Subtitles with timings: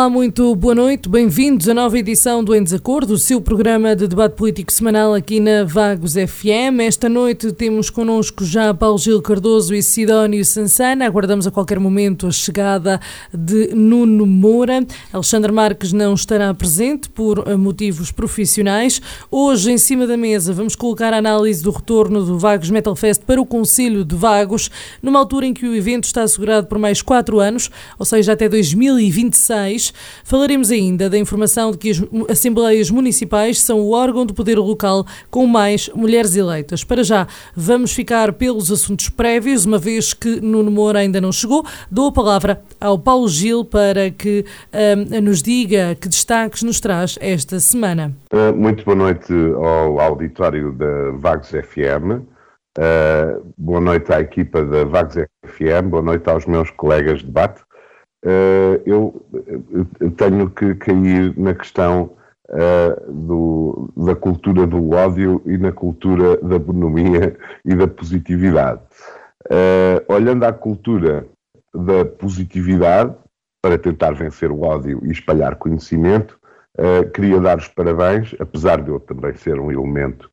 [0.00, 4.08] Olá, muito boa noite, bem-vindos à nova edição do Em Desacordo, o seu programa de
[4.08, 6.80] debate político semanal aqui na Vagos FM.
[6.80, 11.04] Esta noite temos connosco já Paulo Gil Cardoso e Sidónio Sansana.
[11.04, 12.98] Aguardamos a qualquer momento a chegada
[13.30, 14.86] de Nuno Moura.
[15.12, 19.02] Alexandre Marques não estará presente por motivos profissionais.
[19.30, 23.20] Hoje, em cima da mesa, vamos colocar a análise do retorno do Vagos Metal Fest
[23.26, 24.70] para o Conselho de Vagos,
[25.02, 28.48] numa altura em que o evento está assegurado por mais quatro anos, ou seja, até
[28.48, 29.89] 2026.
[30.24, 35.06] Falaremos ainda da informação de que as Assembleias Municipais são o órgão do poder local
[35.30, 36.82] com mais mulheres eleitas.
[36.82, 41.64] Para já, vamos ficar pelos assuntos prévios, uma vez que Nuno Moura ainda não chegou.
[41.90, 47.18] Dou a palavra ao Paulo Gil para que um, nos diga que destaques nos traz
[47.20, 48.12] esta semana.
[48.32, 52.22] Uh, muito boa noite ao auditório da Vagos FM.
[52.78, 57.62] Uh, boa noite à equipa da Vagos FM, boa noite aos meus colegas de debate.
[58.24, 59.26] Uh, eu,
[59.98, 62.10] eu, tenho que cair na questão
[62.50, 68.80] uh, do, da cultura do ódio e na cultura da bonomia e da positividade.
[70.06, 71.26] Olhando à cultura
[71.74, 73.14] da positividade,
[73.62, 76.38] para tentar vencer o ódio e espalhar conhecimento,
[77.14, 80.30] queria dar os parabéns, apesar de eu também ser um elemento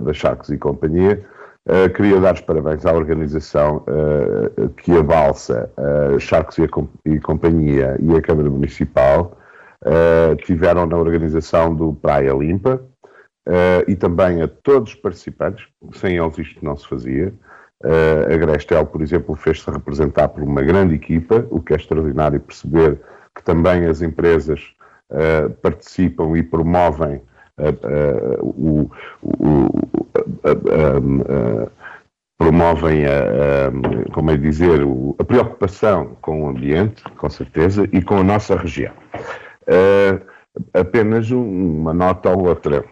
[0.00, 1.24] da Charcos e Companhia,
[1.66, 6.68] Uh, queria dar os parabéns à organização uh, que a Balsa, uh, Charcos e,
[7.06, 9.38] e, Companhia e a Câmara Municipal
[9.80, 12.82] uh, tiveram na organização do Praia Limpa
[13.86, 17.30] e também a todos os participantes, sem eles isto não se fazia.
[17.82, 22.98] a Grestel, por exemplo, fez-se representar por uma grande equipa, o que é extraordinário perceber
[23.36, 24.72] que também as empresas
[25.60, 27.20] participam e promovem
[28.42, 28.90] o,
[29.22, 29.68] o,
[32.38, 34.80] promovem a, a, como é dizer,
[35.18, 38.92] a preocupação com o ambiente, com certeza, e com a nossa região.
[39.62, 40.20] Uh,
[40.74, 42.84] apenas uma nota ou outra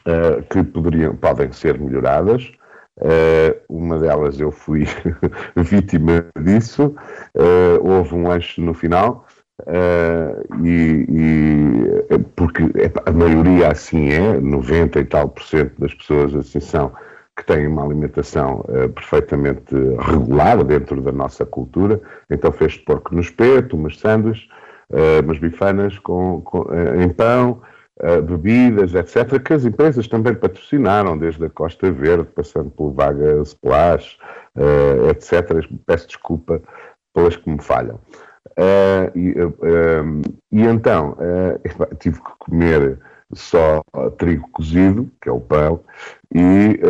[0.00, 2.50] uh, que poderiam, podem ser melhoradas.
[2.98, 4.84] Uh, uma delas eu fui
[5.56, 6.94] vítima disso.
[7.82, 9.26] houve um lanche no final
[9.66, 12.62] Uh, e, e, porque
[13.04, 16.92] a maioria assim é, 90 e tal por cento das pessoas assim são,
[17.36, 22.00] que têm uma alimentação uh, perfeitamente regular dentro da nossa cultura,
[22.30, 24.48] então fez porco no espeto, umas sandes,
[24.90, 26.66] uh, umas bifanas com, com
[26.98, 27.62] em pão,
[28.26, 34.16] bebidas, etc., que as empresas também patrocinaram, desde a Costa Verde, passando pelo Vaga Splash,
[35.10, 35.68] etc.
[35.84, 36.62] Peço desculpa
[37.12, 38.00] pelas que me falham.
[38.60, 40.20] Uh, e, uh,
[40.52, 42.98] e, então uh, tive que comer
[43.32, 43.80] só
[44.18, 45.80] trigo cozido, que é o pão,
[46.34, 46.80] e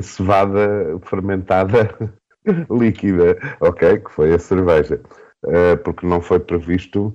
[0.00, 1.94] cevada fermentada
[2.70, 3.98] líquida, ok?
[3.98, 4.98] Que foi a cerveja,
[5.84, 7.14] porque não foi previsto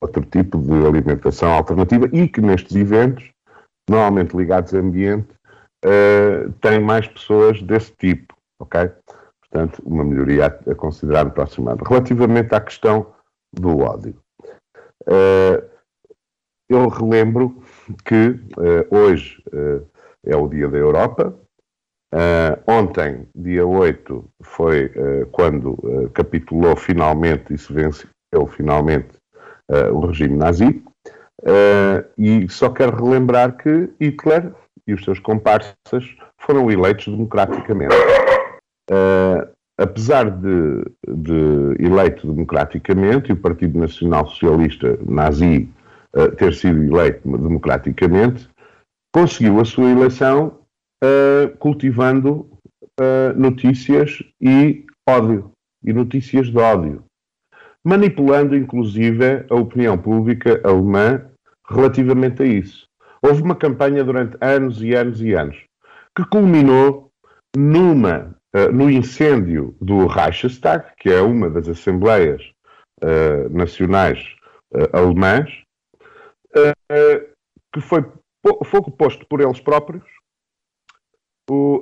[0.00, 3.30] outro tipo de alimentação alternativa e que nestes eventos,
[3.86, 5.28] normalmente ligados a ambiente,
[6.62, 8.90] tem mais pessoas desse tipo, ok?
[9.50, 11.82] Portanto, uma melhoria a, a considerar no próximo ano.
[11.84, 13.06] Relativamente à questão
[13.52, 14.14] do ódio,
[15.08, 15.70] uh,
[16.68, 17.60] eu relembro
[18.04, 19.84] que uh, hoje uh,
[20.24, 21.34] é o Dia da Europa.
[22.66, 24.92] ontem, dia 8, foi
[25.30, 25.78] quando
[26.12, 29.10] capitulou finalmente e se venceu finalmente
[29.92, 30.82] o regime nazi.
[32.18, 34.52] e só quero relembrar que Hitler
[34.88, 36.04] e os seus comparsas
[36.36, 37.94] foram eleitos democraticamente.
[38.90, 39.48] Uh,
[39.78, 45.68] apesar de, de, eleito democraticamente, e o Partido Nacional Socialista nazi
[46.14, 48.48] uh, ter sido eleito democraticamente,
[49.14, 50.58] conseguiu a sua eleição
[51.02, 52.48] uh, cultivando
[53.34, 55.50] notícias e ódio,
[55.82, 57.02] e notícias de ódio,
[57.82, 61.24] manipulando inclusive a opinião pública alemã
[61.66, 62.86] relativamente a isso.
[63.22, 65.56] Houve uma campanha durante anos e anos e anos,
[66.14, 67.10] que culminou
[67.56, 68.36] numa
[68.72, 72.42] no incêndio do Reichstag, que é uma das assembleias
[73.02, 74.18] uh, nacionais
[74.72, 75.50] uh, alemãs,
[77.72, 78.02] que foi
[78.64, 80.02] fogo posto por eles próprios,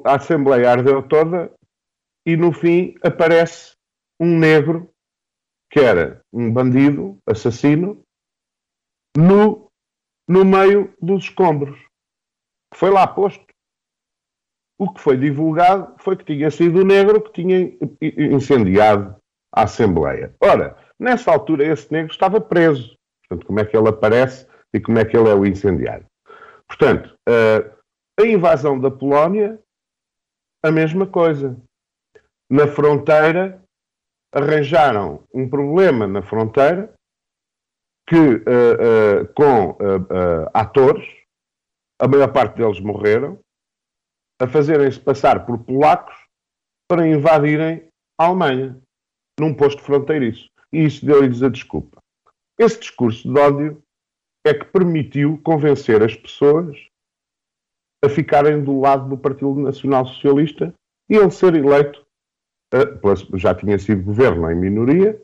[0.05, 1.53] a Assembleia ardeu toda
[2.27, 3.75] e no fim aparece
[4.21, 4.91] um negro
[5.71, 8.03] que era um bandido, assassino,
[9.17, 9.71] no,
[10.27, 11.79] no meio dos escombros.
[12.75, 13.45] Foi lá posto.
[14.79, 17.77] O que foi divulgado foi que tinha sido o negro que tinha
[18.17, 19.17] incendiado
[19.53, 20.33] a Assembleia.
[20.41, 22.97] Ora, nessa altura esse negro estava preso.
[23.23, 26.07] Portanto, como é que ele aparece e como é que ele é o incendiário?
[26.69, 27.15] Portanto,
[28.21, 29.59] a invasão da Polónia,
[30.65, 31.57] a mesma coisa.
[32.51, 33.63] Na fronteira,
[34.33, 36.93] arranjaram um problema na fronteira
[38.09, 39.77] que, uh, uh, com
[40.55, 41.07] atores,
[42.01, 43.39] a maior parte deles morreram,
[44.41, 46.15] a fazerem-se passar por polacos
[46.89, 47.89] para invadirem
[48.19, 48.81] a Alemanha,
[49.39, 50.49] num posto fronteiriço.
[50.73, 51.99] E isso deu-lhes a desculpa.
[52.59, 53.83] Esse discurso de ódio
[54.47, 56.77] é que permitiu convencer as pessoas
[58.05, 60.73] a ficarem do lado do Partido Nacional Socialista
[61.11, 62.07] e ele ser eleito
[63.35, 65.21] já tinha sido governo em minoria,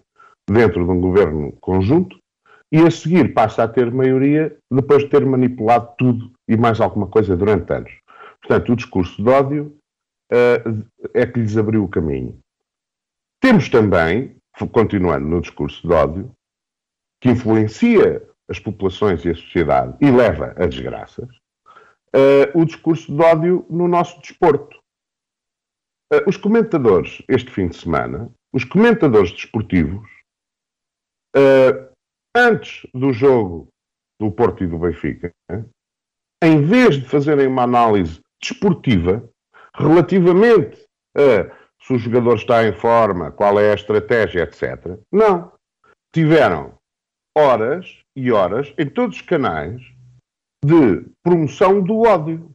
[0.49, 2.19] dentro de um governo conjunto,
[2.72, 7.06] e a seguir passa a ter maioria depois de ter manipulado tudo e mais alguma
[7.06, 7.93] coisa durante anos.
[8.44, 9.79] Portanto, o discurso de ódio
[10.31, 12.38] uh, é que lhes abriu o caminho.
[13.41, 14.37] Temos também,
[14.70, 16.31] continuando no discurso de ódio,
[17.23, 21.29] que influencia as populações e a sociedade e leva a desgraças,
[22.14, 24.76] uh, o discurso de ódio no nosso desporto.
[26.12, 30.08] Uh, os comentadores, este fim de semana, os comentadores desportivos,
[32.37, 33.67] antes do jogo
[34.20, 35.32] do Porto e do Benfica,
[36.40, 39.28] em vez de fazerem uma análise desportiva
[39.76, 40.84] relativamente
[41.16, 44.98] a se o jogador está em forma, qual é a estratégia, etc.
[45.12, 45.52] Não.
[46.14, 46.75] Tiveram
[47.36, 49.82] horas e horas em todos os canais
[50.64, 52.50] de promoção do ódio,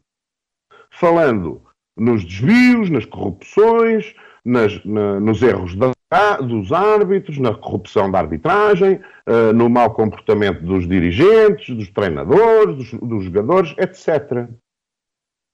[0.90, 1.62] falando
[1.96, 5.92] nos desvios, nas corrupções, nas, na, nos erros da,
[6.38, 12.90] dos árbitros, na corrupção da arbitragem, uh, no mau comportamento dos dirigentes, dos treinadores, dos,
[13.00, 14.48] dos jogadores, etc.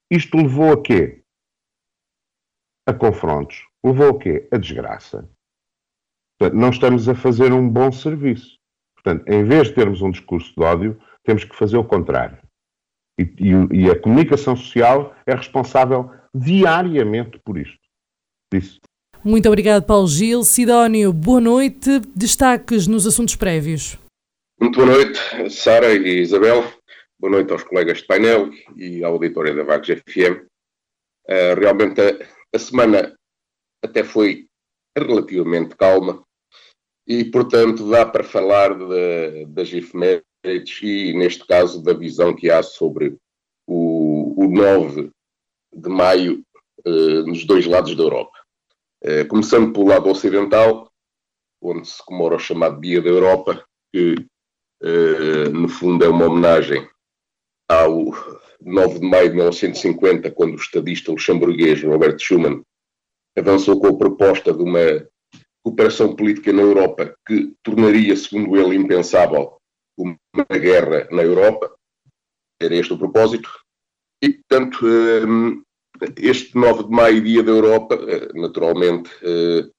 [0.09, 1.21] Isto levou a quê?
[2.87, 3.67] A confrontos.
[3.83, 4.47] Levou a quê?
[4.51, 5.29] A desgraça.
[6.39, 8.57] Portanto, não estamos a fazer um bom serviço.
[8.95, 12.37] Portanto, em vez de termos um discurso de ódio, temos que fazer o contrário.
[13.19, 17.79] E, e, e a comunicação social é responsável diariamente por isto.
[18.53, 18.79] Isso.
[19.23, 20.43] Muito obrigado, Paulo Gil.
[20.43, 21.99] Sidónio, boa noite.
[22.15, 23.97] Destaques nos assuntos prévios.
[24.59, 25.19] Muito boa noite,
[25.49, 26.63] Sara e Isabel.
[27.19, 30.43] Boa noite aos colegas de painel e à auditória da Vagos FM.
[30.43, 30.47] Uh,
[31.27, 32.15] eh, realmente a,
[32.55, 33.17] a, semana
[33.83, 34.45] até foi
[34.95, 36.23] relativamente calma
[37.07, 42.61] e, portanto, dá para falar de, das efemérides e, neste caso, da visão que há
[42.61, 43.17] sobre
[43.65, 45.09] o, o 9
[45.73, 46.43] de maio
[46.85, 48.37] uh, nos dois lados da Europa.
[49.03, 50.87] Uh, começando pelo lado ocidental,
[51.59, 54.13] onde se comemora o chamado Dia da Europa, que,
[55.51, 56.87] no fundo, é uma homenagem
[57.69, 58.05] ao
[58.61, 62.63] 9 de maio de 1950, quando o estadista luxemburguês Robert Schuman
[63.37, 65.07] avançou com a proposta de uma
[65.63, 69.57] cooperação política na Europa que tornaria, segundo ele, impensável
[69.97, 70.17] uma
[70.49, 71.73] guerra na Europa.
[72.61, 73.49] Era este o propósito.
[74.23, 75.61] E, portanto, hum,
[76.17, 79.69] este 9 de maio, Dia da Europa, eh, naturalmente, eh,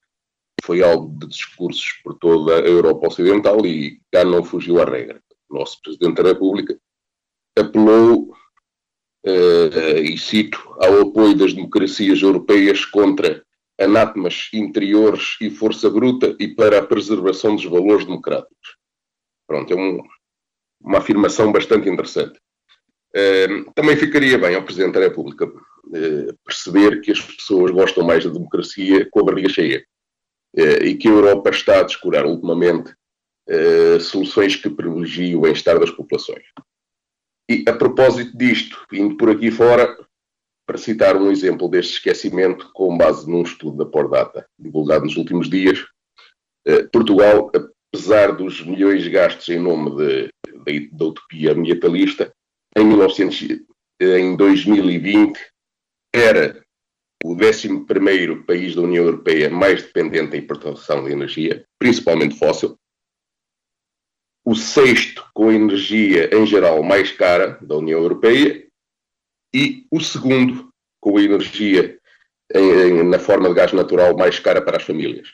[0.62, 5.20] foi algo de discursos por toda a Europa Ocidental e cá não fugiu à regra.
[5.48, 6.78] O nosso Presidente da República
[7.58, 8.34] apelou,
[9.24, 13.44] eh, e cito, ao apoio das democracias europeias contra
[13.78, 18.76] anátemas interiores e força bruta e para a preservação dos valores democráticos.
[19.46, 20.00] Pronto, é um,
[20.80, 22.38] uma afirmação bastante interessante.
[23.14, 28.24] Uh, também ficaria bem ao Presidente da República uh, perceber que as pessoas gostam mais
[28.24, 29.84] da democracia com a barriga cheia
[30.56, 32.94] uh, e que a Europa está a descurar ultimamente
[34.02, 36.44] soluções que privilegiem o bem-estar das populações.
[37.50, 39.96] E a propósito disto, indo por aqui fora,
[40.66, 45.48] para citar um exemplo deste esquecimento com base num estudo da Pordata, divulgado nos últimos
[45.48, 45.82] dias,
[46.92, 47.50] Portugal,
[47.90, 50.28] apesar dos milhões gastos em nome
[50.92, 52.30] da utopia ambientalista,
[52.76, 53.64] em, 1900,
[53.98, 55.38] em 2020
[56.14, 56.62] era
[57.24, 57.86] o 11
[58.46, 62.76] país da União Europeia mais dependente da importação de energia, principalmente fóssil,
[64.48, 68.66] o sexto com a energia em geral mais cara da União Europeia
[69.54, 71.98] e o segundo com a energia
[72.54, 75.28] em, em, na forma de gás natural mais cara para as famílias.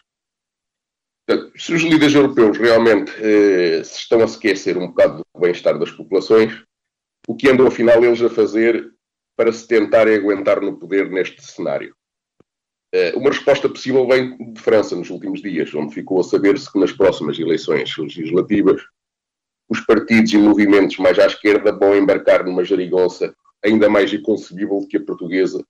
[1.25, 5.79] Portanto, se os líderes europeus realmente eh, se estão a esquecer um bocado do bem-estar
[5.79, 6.65] das populações,
[7.29, 8.93] o que andam afinal eles a fazer
[9.37, 11.95] para se tentarem aguentar no poder neste cenário?
[12.93, 16.81] Uh, uma resposta possível vem de França nos últimos dias, onde ficou a saber-se que
[16.81, 18.83] nas próximas eleições legislativas
[19.69, 24.99] os partidos e movimentos mais à esquerda vão embarcar numa gerigonça ainda mais inconcebível que
[24.99, 25.65] a portuguesa,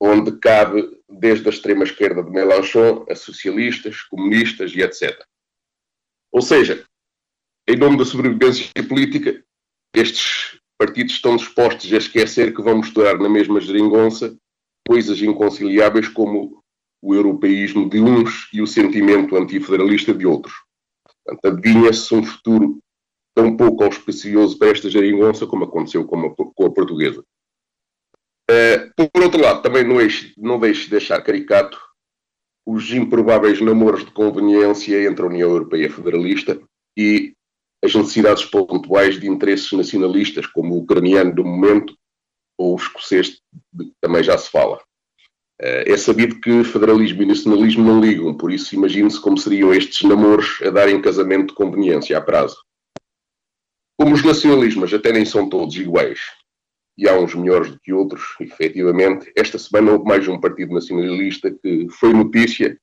[0.00, 5.22] onde cabe desde a extrema esquerda de Mélenchon a socialistas, comunistas e etc.
[6.32, 6.84] Ou seja,
[7.68, 9.44] em nome da sobrevivência política,
[9.94, 14.36] estes partidos estão dispostos a esquecer que vão misturar na mesma geringonça
[14.88, 16.60] coisas inconciliáveis como
[17.00, 20.54] o europeísmo de uns e o sentimento antifederalista de outros.
[21.24, 22.78] Portanto, adivinha-se um futuro
[23.34, 27.24] tão pouco auspicioso para esta geringonça como aconteceu com a, com a portuguesa.
[28.50, 31.78] Uh, por outro lado, também não, deixe, não deixe de deixar caricato
[32.66, 36.60] os improváveis namoros de conveniência entre a União Europeia Federalista
[36.96, 37.34] e
[37.84, 41.96] as necessidades pontuais de interesses nacionalistas, como o ucraniano do momento
[42.58, 43.40] ou o escocês,
[43.76, 44.76] que também já se fala.
[45.60, 50.02] Uh, é sabido que federalismo e nacionalismo não ligam, por isso imagine-se como seriam estes
[50.08, 52.56] namoros a darem casamento de conveniência a prazo.
[54.02, 56.18] Como os nacionalismos até nem são todos iguais,
[56.98, 61.52] e há uns melhores do que outros, efetivamente, esta semana houve mais um partido nacionalista
[61.52, 62.76] que foi notícia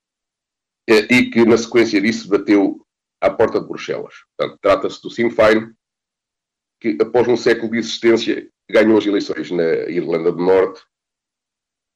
[0.90, 2.80] eh, e que, na sequência disso, bateu
[3.20, 4.14] à porta de Bruxelas.
[4.38, 5.74] Portanto, trata-se do Sinn Féin,
[6.80, 10.82] que, após um século de existência, ganhou as eleições na Irlanda do Norte,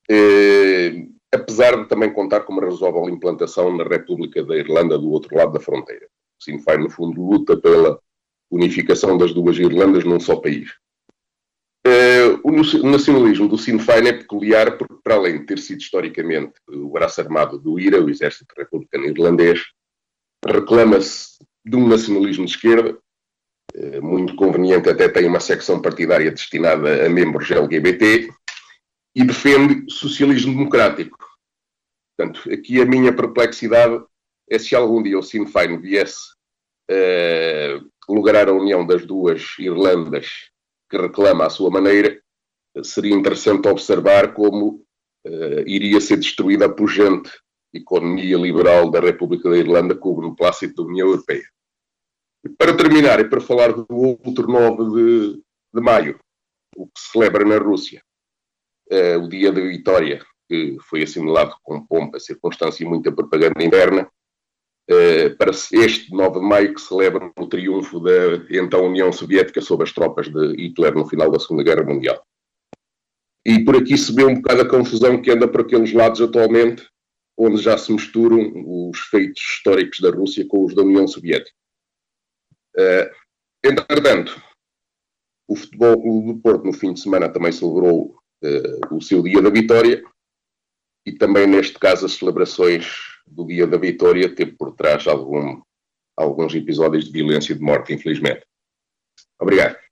[0.10, 5.34] eh, apesar de também contar com uma razoável implantação na República da Irlanda, do outro
[5.34, 6.08] lado da fronteira.
[6.38, 7.98] O Sinn Féin, no fundo, luta pela
[8.56, 10.70] unificação das duas Irlandas num só país.
[11.86, 16.54] Uh, o nacionalismo do Sinn Féin é peculiar porque, para além de ter sido historicamente
[16.70, 19.62] o braço armado do IRA, o Exército Republicano Irlandês,
[20.46, 22.98] reclama-se de um nacionalismo de esquerda,
[23.76, 28.30] uh, muito conveniente, até tem uma secção partidária destinada a membros LGBT,
[29.16, 31.18] e defende socialismo democrático.
[32.16, 34.04] Portanto, aqui a minha perplexidade
[34.50, 36.32] é se algum dia o Sinn Féin viesse
[36.90, 40.52] uh, lograr a união das duas Irlandas
[40.90, 42.22] que reclama à sua maneira,
[42.84, 44.84] seria interessante observar como
[45.26, 47.32] uh, iria ser destruída a pujante
[47.74, 51.44] economia liberal da República da Irlanda com o beneplácito da União Europeia.
[52.46, 55.44] E para terminar, e para falar do outro 9 de,
[55.74, 56.20] de maio,
[56.76, 58.04] o que se celebra na Rússia,
[58.92, 64.10] uh, o dia da vitória, que foi assinalado com pompa, circunstância e muita propaganda interna,
[65.38, 68.12] para este 9 de maio que celebra o triunfo da
[68.50, 72.22] então União Soviética sobre as tropas de Hitler no final da Segunda Guerra Mundial.
[73.46, 76.88] E por aqui se vê um bocado a confusão que anda por aqueles lados atualmente,
[77.38, 81.56] onde já se misturam os feitos históricos da Rússia com os da União Soviética.
[82.76, 83.10] Uh,
[83.64, 84.42] entretanto,
[85.48, 89.50] o Futebol do Porto no fim de semana também celebrou uh, o seu dia da
[89.50, 90.04] vitória
[91.06, 95.62] e também neste caso as celebrações do dia da vitória teve por trás algum,
[96.16, 98.46] alguns episódios de violência e de morte, infelizmente.
[99.40, 99.83] Obrigado.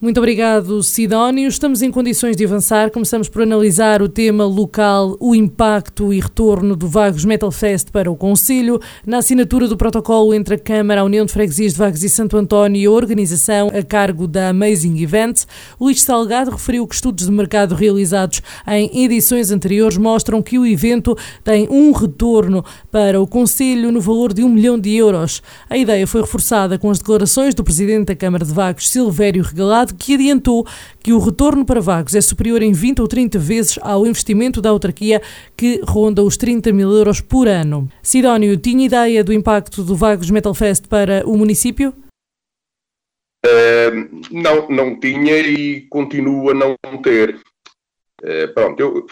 [0.00, 1.46] Muito obrigado, Sidónio.
[1.46, 2.90] Estamos em condições de avançar.
[2.90, 8.10] Começamos por analisar o tema local, o impacto e retorno do Vagos Metal Fest para
[8.10, 8.80] o Conselho.
[9.04, 12.38] Na assinatura do protocolo entre a Câmara, a União de Freguesias de Vagos e Santo
[12.38, 15.46] António e a organização a cargo da Amazing Events,
[15.78, 21.14] Luís Salgado referiu que estudos de mercado realizados em edições anteriores mostram que o evento
[21.44, 25.42] tem um retorno para o Conselho no valor de um milhão de euros.
[25.68, 29.89] A ideia foi reforçada com as declarações do Presidente da Câmara de Vagos, Silvério Regalado,
[29.94, 30.66] que adiantou
[31.02, 34.70] que o retorno para Vagos é superior em 20 ou 30 vezes ao investimento da
[34.70, 35.20] autarquia,
[35.56, 37.88] que ronda os 30 mil euros por ano.
[38.02, 41.94] Sidónio, tinha ideia do impacto do Vagos Metal Fest para o município?
[43.44, 47.40] Uh, não, não tinha e continuo a não ter.
[48.22, 49.06] Uh, pronto, eu,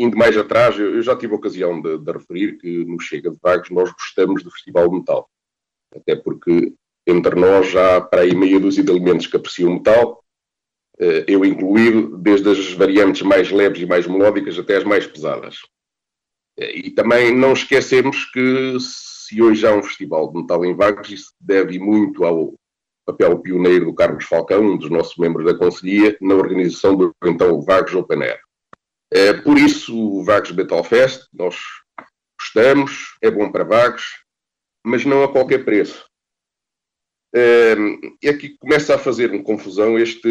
[0.00, 3.38] indo mais atrás, eu já tive a ocasião de, de, referir que no Chega de
[3.40, 5.28] Vagos nós gostamos do Festival de Metal.
[5.94, 6.72] Até porque
[7.06, 10.22] entre nós há para aí meia dúzia de elementos que apreciam metal,
[10.98, 15.60] eh, eu incluído, desde as variantes mais leves e mais melódicas até as mais pesadas.
[16.58, 21.10] Eh, e também não esquecemos que se hoje há um festival de metal em Vagos,
[21.10, 22.54] isso deve muito ao
[23.06, 27.62] papel pioneiro do Carlos Falcão, um dos nossos membros da Conselhia, na organização do então
[27.62, 28.40] Vagos Open Air.
[29.12, 31.56] É, por isso, o Vagos Metal Fest, nós
[32.38, 34.04] gostamos, é bom para Vagos,
[34.84, 36.09] mas não a qualquer preço
[37.34, 40.28] é que começa a fazer uma confusão este,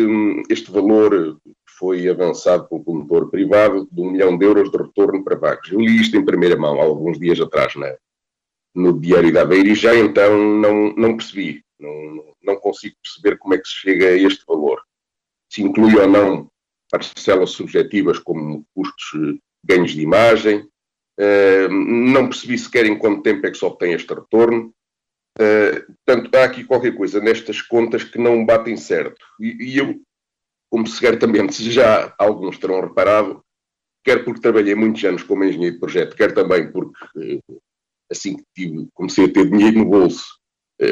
[0.50, 1.40] este valor
[1.78, 5.72] foi avançado pelo promotor privado de um milhão de euros de retorno para vagos.
[5.72, 7.96] Eu li isto em primeira mão, há alguns dias atrás, né,
[8.76, 13.54] no Diário da Beira, e já então não, não percebi, não, não consigo perceber como
[13.54, 14.82] é que se chega a este valor.
[15.50, 16.50] Se inclui ou não
[16.92, 20.68] parcelas subjetivas como custos ganhos de imagem.
[21.20, 24.74] Uh, não percebi sequer em quanto tempo é que se obtém este retorno.
[25.40, 29.24] Uh, portanto, há aqui qualquer coisa nestas contas que não batem certo.
[29.40, 30.02] E, e eu,
[30.70, 33.42] como certamente já alguns terão reparado,
[34.04, 37.40] quer porque trabalhei muitos anos como engenheiro de projeto, quer também porque
[38.12, 40.26] assim que tive, comecei a ter dinheiro no bolso,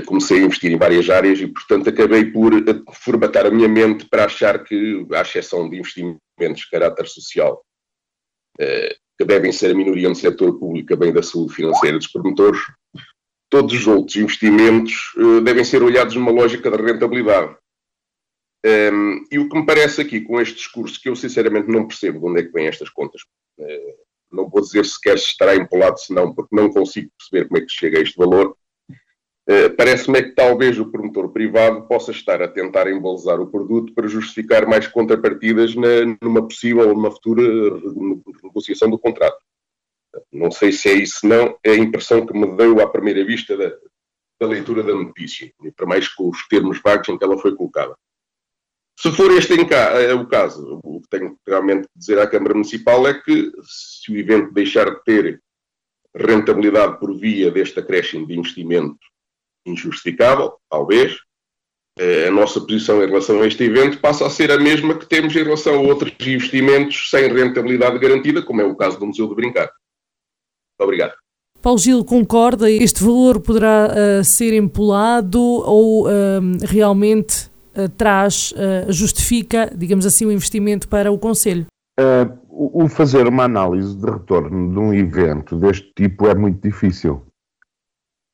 [0.06, 2.54] comecei a investir em várias áreas e, portanto, acabei por
[2.94, 7.64] formatar a minha mente para achar que, à exceção de investimentos de caráter social,
[8.58, 12.60] que devem ser a minoria no setor público, bem da saúde financeira dos promotores,
[13.50, 17.56] todos os outros investimentos uh, devem ser olhados numa lógica de rentabilidade.
[18.66, 21.88] Um, ehm, e o que me parece aqui com este discurso, que eu sinceramente não
[21.88, 23.22] percebo de onde é que vêm estas contas,
[23.60, 23.96] uh,
[24.32, 27.72] não vou dizer sequer se estará empolado, senão, porque não consigo perceber como é que
[27.72, 28.56] chega a este valor,
[29.50, 33.94] Uh, Parece-me é que talvez o promotor privado possa estar a tentar embolsar o produto
[33.94, 37.42] para justificar mais contrapartidas na, numa possível ou numa futura
[38.44, 39.38] negociação do contrato.
[40.32, 41.58] Não sei se é isso, não.
[41.64, 43.70] É a impressão que me deu à primeira vista da,
[44.40, 47.56] da leitura da notícia, e para mais com os termos vagos em que ela foi
[47.56, 47.96] colocada.
[49.00, 53.08] Se for este é o caso, o que tenho realmente de dizer à Câmara Municipal
[53.08, 55.42] é que, se o evento deixar de ter
[56.16, 58.98] rentabilidade por via deste acréscimo de investimento
[59.68, 61.16] injustificável, talvez.
[62.00, 65.06] Eh, a nossa posição em relação a este evento passa a ser a mesma que
[65.06, 69.28] temos em relação a outros investimentos sem rentabilidade garantida, como é o caso do Museu
[69.28, 69.72] de Brincar.
[70.80, 71.14] Obrigado.
[71.62, 72.70] Paulo Gil concorda?
[72.70, 76.10] Este valor poderá uh, ser empolado ou uh,
[76.64, 78.54] realmente uh, traz,
[78.90, 81.66] justifica, digamos assim, o um investimento para o Conselho?
[82.50, 87.24] o fazer uma análise de retorno de um evento deste tipo é muito difícil.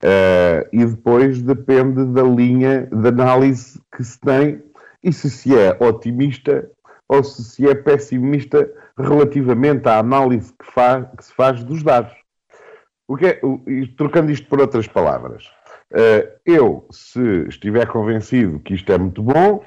[0.03, 4.61] Uh, e depois depende da linha de análise que se tem
[5.01, 6.69] e se se é otimista
[7.07, 12.13] ou se se é pessimista relativamente à análise que, faz, que se faz dos dados.
[13.13, 13.41] O que é,
[13.95, 15.45] trocando isto por outras palavras,
[15.91, 19.63] uh, eu, se estiver convencido que isto é muito bom,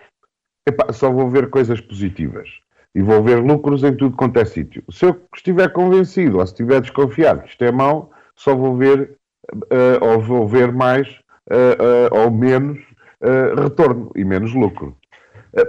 [0.93, 2.49] só vou ver coisas positivas
[2.93, 4.83] e vou ver lucros em tudo quanto é sítio.
[4.91, 9.17] Se eu estiver convencido ou se estiver desconfiado que isto é mau, só vou ver
[9.55, 11.09] uh, ou vou ver mais
[11.49, 12.81] uh, ou menos
[13.63, 14.97] retorno e menos lucro.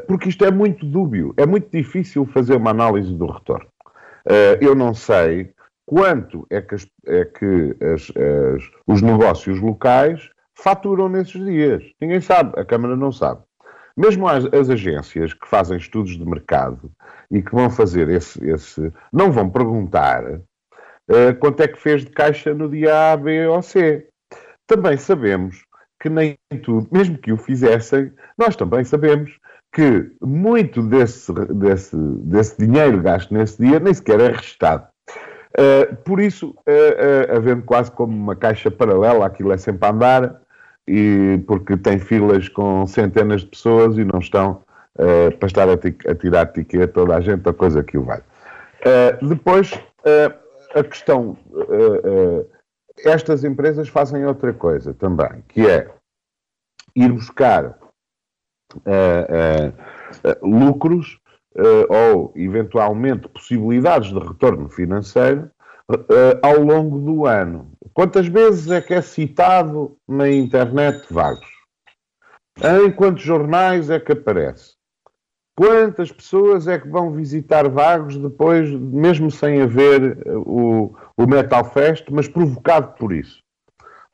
[0.07, 3.67] porque isto é muito dúbio, é muito difícil fazer uma análise do retorno.
[4.59, 5.53] eu não sei
[5.87, 11.83] quanto é que, as, é que as, as, os negócios locais faturam nesses dias.
[11.99, 13.41] Ninguém sabe, a Câmara não sabe.
[13.95, 16.91] Mesmo as, as, agências que fazem estudos de mercado
[17.31, 22.11] e que vão fazer esse, esse não vão perguntar uh, quanto é que fez de
[22.11, 24.07] caixa no dia A, B ou C.
[24.67, 25.63] Também sabemos
[25.99, 29.39] que nem tudo, mesmo que o fizessem, nós também sabemos
[29.73, 34.87] que muito desse, desse, desse dinheiro gasto nesse dia nem sequer é registado.
[35.59, 39.91] Uh, por isso, uh, uh, havendo quase como uma caixa paralela, aquilo é sempre a
[39.91, 40.41] andar,
[40.87, 44.61] e porque tem filas com centenas de pessoas e não estão
[45.39, 48.19] para estar a, a tirar etiqueta toda a gente, a coisa que o vai.
[49.21, 49.73] depois,
[50.73, 51.37] a questão.
[53.05, 55.87] Estas empresas fazem outra coisa também, que é
[56.95, 57.77] ir buscar
[60.41, 61.19] lucros
[61.89, 65.49] ou, eventualmente, possibilidades de retorno financeiro
[66.41, 67.71] ao longo do ano.
[67.93, 71.47] Quantas vezes é que é citado na internet vagos?
[72.57, 74.77] Em quantos jornais é que aparece?
[75.57, 81.65] Quantas pessoas é que vão visitar Vagos depois, mesmo sem haver eh, o, o Metal
[81.65, 83.41] Fest, mas provocado por isso?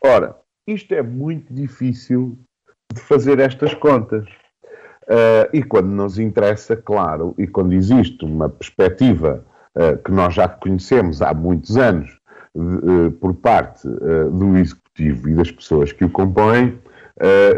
[0.02, 2.38] Ora, isto é muito difícil
[2.94, 4.26] de fazer estas contas.
[5.04, 9.44] Uh, e quando nos interessa, claro, e quando existe uma perspectiva
[9.76, 12.18] uh, que nós já conhecemos há muitos anos
[12.56, 13.86] uh, por parte
[14.32, 16.80] do Executivo e das pessoas que o compõem,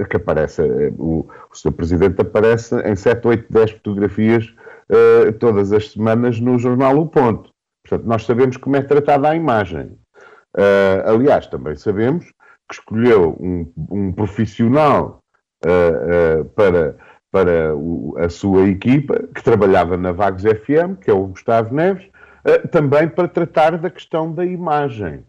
[0.10, 0.62] que aparece,
[0.98, 1.72] o, o Sr.
[1.72, 4.54] Presidente aparece em 7, 8, 10 fotografias
[5.40, 7.50] todas as semanas no jornal O Ponto.
[7.84, 9.98] Portanto, nós sabemos como é tratada a imagem.
[11.06, 12.26] aliás, também sabemos
[12.70, 15.20] que escolheu um, um profissional
[16.56, 16.96] para,
[17.36, 22.08] para o, a sua equipa, que trabalhava na Vagos FM, que é o Gustavo Neves,
[22.72, 25.26] também para tratar da questão da imagem.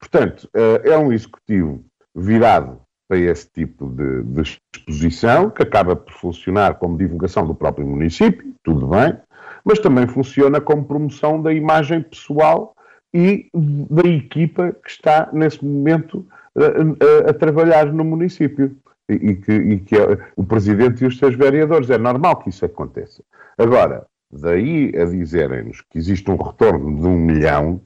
[0.00, 0.48] Portanto,
[0.82, 1.84] é um executivo
[2.14, 7.86] virado para esse tipo de, de, exposição, que acaba por funcionar como divulgação do próprio
[7.86, 9.14] município, tudo bem,
[9.62, 12.74] mas também funciona como promoção da imagem pessoal
[13.12, 18.74] e da equipa que está nesse momento a, a, a trabalhar no município.
[19.14, 21.90] E, que, e que é o presidente e os seus vereadores.
[21.90, 23.22] É normal que isso aconteça.
[23.58, 27.82] Agora, Daí a dizerem-nos que existe um retorno de um milhão,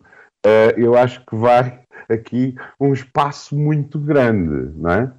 [0.46, 5.12] uh, eu acho que vai aqui um espaço muito grande, não é?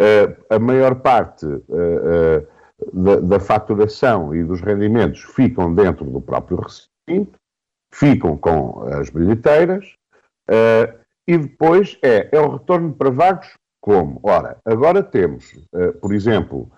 [0.00, 2.46] Uh, a maior parte uh,
[2.94, 7.38] da, da, faturação e dos rendimentos ficam dentro do próprio recinto,
[7.92, 9.84] ficam com as bilheteiras,
[11.28, 14.20] e depois é, é o retorno para vagos como?
[14.22, 15.52] Ora, agora temos,
[16.00, 16.70] por exemplo,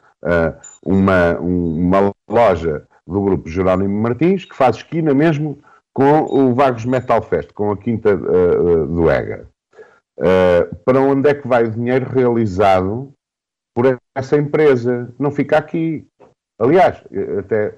[0.84, 5.58] uma, uma loja do grupo Jerónimo Martins, que faz esquina mesmo
[5.92, 9.46] com o Vagos Metal Fest, com a Quinta uh, do Ega.
[10.18, 13.12] Uh, para onde é que vai o dinheiro realizado
[13.74, 15.12] por essa empresa?
[15.18, 16.06] Não fica aqui.
[16.58, 17.02] Aliás,
[17.38, 17.74] até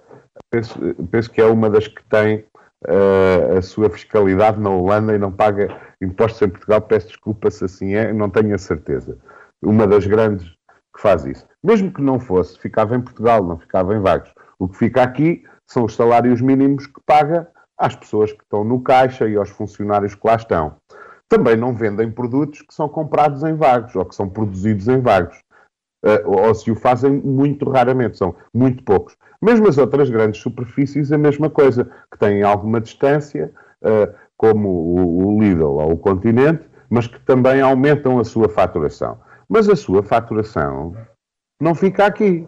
[0.50, 0.78] penso,
[1.10, 2.44] penso que é uma das que tem
[2.86, 6.80] uh, a sua fiscalidade na Holanda e não paga impostos em Portugal.
[6.82, 9.18] Peço desculpa se assim é, não tenho a certeza.
[9.62, 10.46] Uma das grandes
[10.94, 11.46] que faz isso.
[11.62, 14.32] Mesmo que não fosse, ficava em Portugal, não ficava em Vagos.
[14.58, 18.80] O que fica aqui são os salários mínimos que paga às pessoas que estão no
[18.80, 20.76] caixa e aos funcionários que lá estão.
[21.28, 25.36] Também não vendem produtos que são comprados em vagos ou que são produzidos em vagos.
[26.04, 29.16] Uh, ou se o fazem muito raramente, são muito poucos.
[29.40, 33.50] Mesmo as outras grandes superfícies, a mesma coisa, que têm alguma distância,
[33.82, 39.18] uh, como o, o Lidl ou o Continente, mas que também aumentam a sua faturação.
[39.48, 40.96] Mas a sua faturação
[41.60, 42.46] não fica aqui.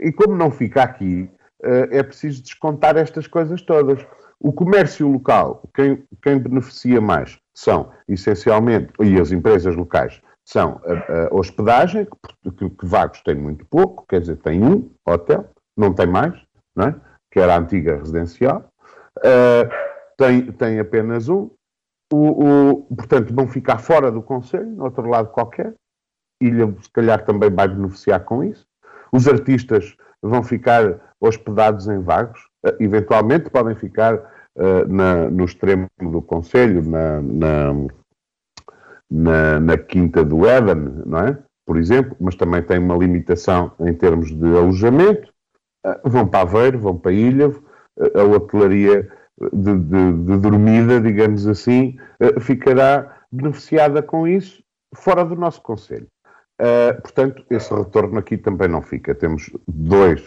[0.00, 1.28] E como não fica aqui,
[1.62, 4.04] uh, é preciso descontar estas coisas todas.
[4.40, 11.28] O comércio local, quem, quem beneficia mais são, essencialmente, e as empresas locais, são a,
[11.28, 12.06] a hospedagem,
[12.42, 16.40] que, que, que, Vagos tem muito pouco, quer dizer, tem um hotel, não tem mais,
[16.74, 16.94] não é?
[17.30, 18.64] que era a antiga residencial,
[19.18, 19.87] uh,
[20.18, 21.48] tem, tem apenas um,
[22.12, 25.74] o, o, portanto, vão ficar fora do Conselho, no outro lado qualquer,
[26.40, 28.66] Ilha se calhar também vai beneficiar com isso.
[29.12, 35.86] Os artistas vão ficar hospedados em Vagos, uh, eventualmente podem ficar uh, na, no extremo
[36.00, 37.72] do Conselho, na, na,
[39.10, 41.38] na, na Quinta do Éden, não é?
[41.66, 45.32] Por exemplo, mas também tem uma limitação em termos de alojamento.
[45.84, 47.52] Uh, vão para Aveiro, vão para Ilha,
[48.14, 49.10] a hotelaria
[49.52, 51.96] de, de, de, dormida, digamos assim,
[52.40, 54.62] ficará beneficiada com isso
[54.94, 56.06] fora do nosso Conselho.
[56.60, 59.14] Uh, portanto, esse retorno aqui também não fica.
[59.14, 60.22] Temos dois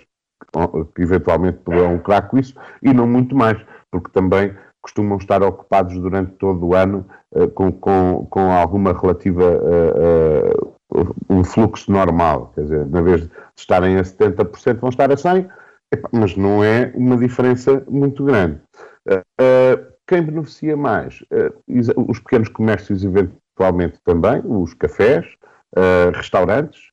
[0.96, 3.58] que eventualmente poderão lucrar com isso e não muito mais,
[3.92, 9.44] porque também costumam estar ocupados durante todo o ano uh, com, com, com, alguma relativa
[9.44, 10.74] uh,
[11.30, 12.52] um fluxo normal.
[12.56, 15.50] Quer dizer, na vez de estarem a 70%, vão estar a 100%,
[16.14, 18.60] mas não é uma diferença muito grande.
[20.08, 21.24] Quem beneficia mais?
[22.08, 25.26] os pequenos comércios, eventualmente também, os cafés,
[25.78, 26.90] uh, restaurantes,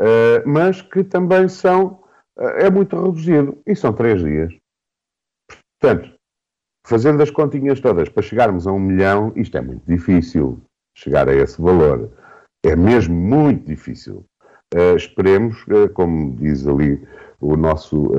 [0.00, 2.00] uh, mas que também são,
[2.38, 4.52] uh, é muito reduzido, e são três dias.
[5.80, 6.14] Portanto,
[6.86, 10.60] fazendo as continhas todas para chegarmos a um milhão, isto é muito difícil,
[10.94, 12.10] chegar a esse valor.
[12.62, 14.24] É mesmo muito difícil.
[14.96, 17.02] esperemos, como diz ali
[17.40, 18.10] o nosso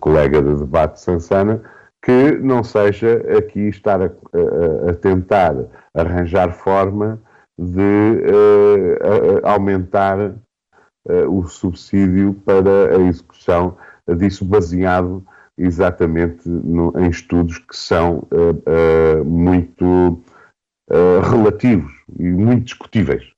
[0.00, 1.62] colega de debate Sansana,
[2.06, 5.56] que não seja aqui estar a, a, tentar
[5.92, 7.20] arranjar forma
[7.58, 13.76] de uh, aumentar uh, o subsídio para a execução
[14.18, 15.26] disso baseado
[15.58, 20.22] exatamente no, em estudos que são uh, muito
[21.28, 23.32] relativos e muito discutíveis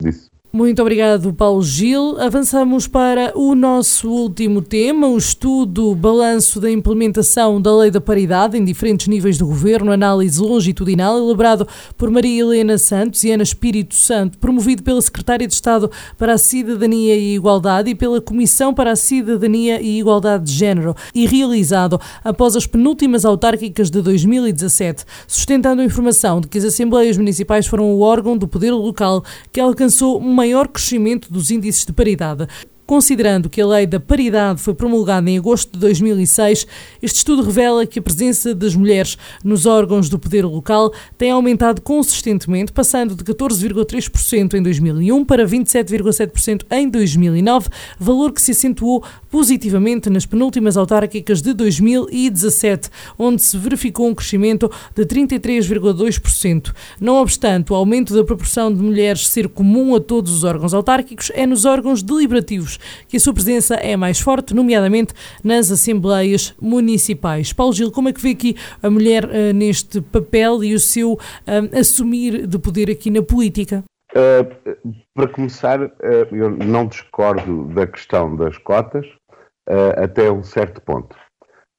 [0.00, 0.30] disso.
[0.56, 2.18] Muito obrigado, Paulo Gil.
[2.18, 8.56] Avançamos para o nosso último tema, o estudo balanço da implementação da Lei da Paridade
[8.56, 13.94] em diferentes níveis de governo, análise longitudinal, elaborado por Maria Helena Santos e Ana Espírito
[13.94, 18.92] Santo, promovido pela Secretária de Estado para a Cidadania e Igualdade e pela Comissão para
[18.92, 25.82] a Cidadania e Igualdade de Género, e realizado após as penúltimas autárquicas de 2017, sustentando
[25.82, 30.16] a informação de que as Assembleias Municipais foram o órgão do poder local que alcançou
[30.16, 32.46] uma maior crescimento dos índices de paridade.
[32.86, 36.68] Considerando que a lei da paridade foi promulgada em agosto de 2006,
[37.02, 41.82] este estudo revela que a presença das mulheres nos órgãos do poder local tem aumentado
[41.82, 49.02] consistentemente, passando de 14,3% em 2001 para 27,7% em 2009, valor que se acentuou
[49.36, 56.74] positivamente nas penúltimas autárquicas de 2017, onde se verificou um crescimento de 33,2%.
[56.98, 61.30] Não obstante o aumento da proporção de mulheres ser comum a todos os órgãos autárquicos,
[61.34, 65.12] é nos órgãos deliberativos que a sua presença é mais forte, nomeadamente
[65.44, 67.52] nas assembleias municipais.
[67.52, 71.12] Paulo Gil, como é que vê aqui a mulher uh, neste papel e o seu
[71.12, 73.84] uh, assumir de poder aqui na política?
[74.12, 75.78] Uh, para começar,
[76.32, 79.06] eu não discordo da questão das cotas
[79.96, 81.16] até um certo ponto.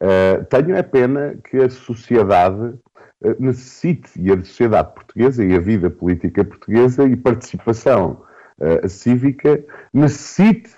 [0.01, 5.59] Uh, tenho é pena que a sociedade uh, necessite, e a sociedade portuguesa e a
[5.59, 8.21] vida política portuguesa e participação
[8.59, 10.69] uh, cívica necessite,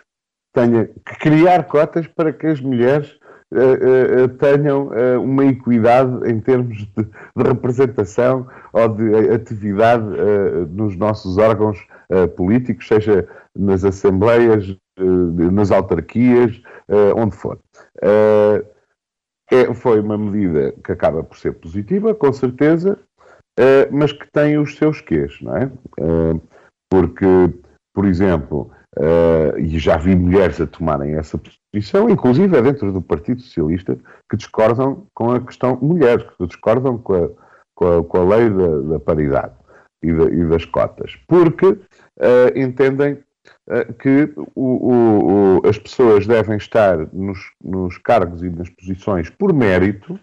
[0.54, 3.18] tenha que criar cotas para que as mulheres
[4.40, 4.92] tenham
[5.24, 10.06] uma equidade em termos de, de, representação ou de atividade
[10.70, 11.80] nos nossos órgãos
[12.36, 16.62] políticos, seja nas assembleias, nas autarquias,
[17.16, 17.60] onde for.
[19.52, 23.00] É, foi uma medida que acaba por ser positiva, com certeza,
[23.92, 25.72] mas que tem os seus quês, não é?
[26.90, 27.26] Porque,
[27.94, 28.72] por exemplo,
[29.58, 33.98] e já vi mulheres a tomarem essa posição, inclusive é dentro do Partido Socialista,
[34.30, 37.30] que discordam com a questão mulheres, que discordam com a,
[37.76, 39.54] com a, com a lei da, da paridade
[40.04, 41.78] e, e, das cotas, porque
[42.56, 43.24] entendem eh,
[44.00, 49.54] que o, o, o, as pessoas devem estar nos, nos, cargos e nas posições por
[49.54, 50.20] mérito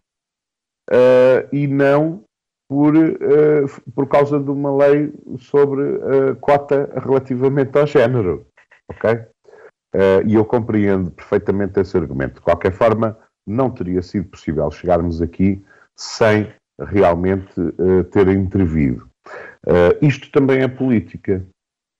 [0.91, 2.25] uh, e não
[2.69, 8.47] por, uh, por causa de uma lei sobre uh, cota relativamente ao género.
[8.89, 9.19] Ok?
[10.27, 12.35] e eu compreendo perfeitamente esse argumento.
[12.35, 15.65] De qualquer forma, não teria sido possível chegarmos aqui
[15.97, 17.51] sem realmente
[18.11, 19.09] ter intervido.
[20.03, 21.43] isto também é política.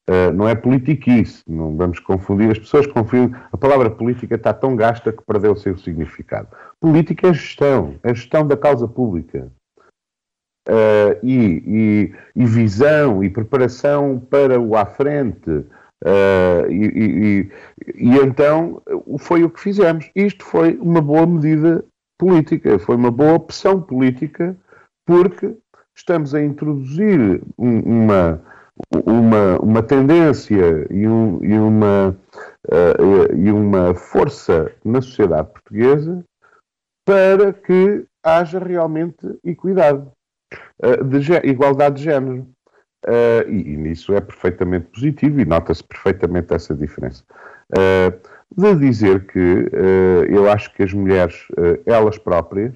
[0.09, 4.77] Uh, não é politiquice, não vamos confundir, as pessoas confundem, a palavra política está tão
[4.77, 6.49] gasta que perdeu o seu significado.
[6.81, 9.51] Política é gestão, é gestão da causa pública.
[10.69, 15.51] Uh, e, e, e, visão e preparação para o à frente.
[15.51, 17.51] Uh, e,
[17.97, 18.83] e, então
[19.19, 20.11] foi o que fizemos.
[20.15, 21.85] Isto foi uma boa medida
[22.19, 24.57] política, foi uma boa opção política,
[25.05, 25.57] porque
[25.97, 28.43] estamos a introduzir um, uma
[29.07, 32.17] uma, uma tendência e, um, e, uma,
[32.69, 36.25] uh, e uma força na sociedade portuguesa
[37.05, 40.07] para que haja realmente equidade,
[40.83, 42.47] uh, de igualdade de género.
[43.07, 47.23] Uh, e, e, nisso é perfeitamente positivo e nota-se perfeitamente essa diferença.
[48.57, 49.71] de dizer que
[50.29, 51.47] eu acho que as mulheres,
[51.85, 52.75] elas próprias,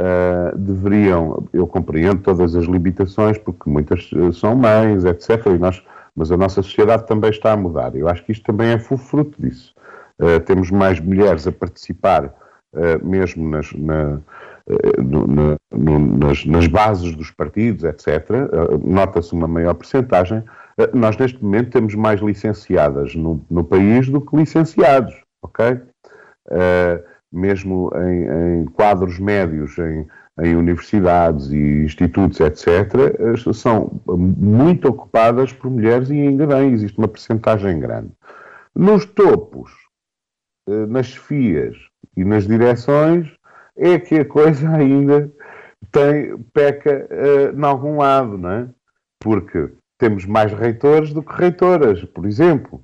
[0.00, 5.44] Uh, deveriam, eu compreendo todas as limitações, porque muitas uh, são mães, etc.
[5.60, 5.84] Nós,
[6.16, 7.94] mas a nossa sociedade também está a mudar.
[7.94, 9.74] Eu acho que isto também é fruto disso.
[10.18, 12.34] Uh, temos mais mulheres a participar,
[13.02, 14.18] mesmo nas, na,
[14.96, 18.30] no, na, no, nas, nas, bases dos partidos, etc.
[18.82, 20.42] Nota-se uma maior percentagem.
[20.94, 25.82] nós, neste momento, temos mais licenciadas no, no país do que licenciados, ok?
[27.32, 30.06] Mesmo em, em quadros médios, em,
[30.40, 33.16] em, universidades e institutos, etc.,
[33.54, 38.10] são muito ocupadas por mulheres e ainda bem, existe uma percentagem grande.
[38.74, 39.70] Nos topos,
[40.68, 41.76] eh, nas chefias
[42.16, 43.30] e nas direções,
[43.76, 45.30] é que a coisa ainda
[45.90, 48.68] tem, peca uh, em algum lado, não é?
[49.20, 52.82] Porque temos mais reitores do que reitoras, por exemplo.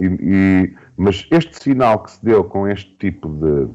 [0.00, 3.66] E, e, mas este sinal que se deu com este tipo de,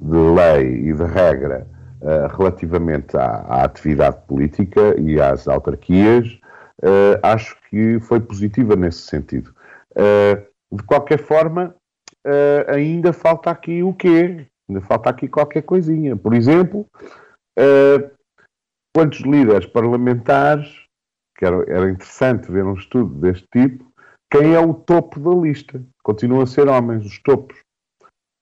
[0.00, 1.66] de lei e de regra
[2.00, 6.38] uh, relativamente à, à, atividade política e às autarquias,
[6.82, 9.52] uh, acho que foi positiva nesse sentido.
[9.92, 11.74] Uh, de qualquer forma,
[12.66, 14.46] ainda falta aqui o quê?
[14.68, 16.14] Ainda falta aqui qualquer coisinha.
[16.14, 16.86] Por exemplo,
[18.94, 20.68] quantos líderes parlamentares,
[21.38, 23.90] que era, era interessante ver um estudo deste tipo,
[24.30, 25.82] quem é o topo da lista?
[26.02, 27.56] Continuam a ser homens, os topos.